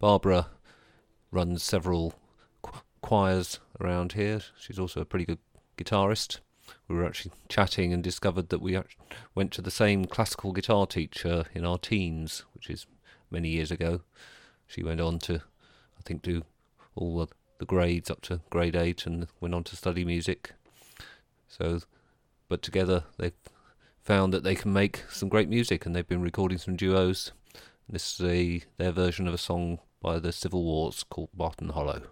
Barbara 0.00 0.48
runs 1.30 1.62
several 1.62 2.14
qu- 2.60 2.80
choirs 3.00 3.60
around 3.80 4.14
here. 4.14 4.40
She's 4.58 4.80
also 4.80 5.00
a 5.00 5.04
pretty 5.04 5.24
good 5.24 5.38
guitarist. 5.78 6.40
We 6.88 6.96
were 6.96 7.06
actually 7.06 7.30
chatting 7.48 7.92
and 7.92 8.02
discovered 8.02 8.48
that 8.48 8.60
we 8.60 8.76
went 9.36 9.52
to 9.52 9.62
the 9.62 9.70
same 9.70 10.06
classical 10.06 10.50
guitar 10.50 10.84
teacher 10.88 11.44
in 11.54 11.64
our 11.64 11.78
teens, 11.78 12.44
which 12.54 12.68
is 12.68 12.86
many 13.30 13.50
years 13.50 13.70
ago. 13.70 14.00
She 14.72 14.82
went 14.82 15.02
on 15.02 15.18
to, 15.20 15.34
I 15.34 16.02
think, 16.02 16.22
do 16.22 16.44
all 16.94 17.18
the, 17.18 17.26
the 17.58 17.66
grades 17.66 18.10
up 18.10 18.22
to 18.22 18.40
grade 18.48 18.74
eight 18.74 19.04
and 19.04 19.26
went 19.38 19.54
on 19.54 19.64
to 19.64 19.76
study 19.76 20.02
music. 20.02 20.52
So, 21.46 21.80
but 22.48 22.62
together 22.62 23.04
they've 23.18 23.34
found 24.02 24.32
that 24.32 24.44
they 24.44 24.54
can 24.54 24.72
make 24.72 25.04
some 25.10 25.28
great 25.28 25.50
music 25.50 25.84
and 25.84 25.94
they've 25.94 26.08
been 26.08 26.22
recording 26.22 26.56
some 26.56 26.76
duos. 26.76 27.32
This 27.86 28.18
is 28.18 28.26
a, 28.26 28.62
their 28.78 28.92
version 28.92 29.28
of 29.28 29.34
a 29.34 29.38
song 29.38 29.78
by 30.00 30.18
the 30.18 30.32
Civil 30.32 30.64
Wars 30.64 31.04
called 31.04 31.28
Barton 31.34 31.68
Hollow. 31.68 32.04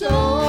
My 0.00 0.41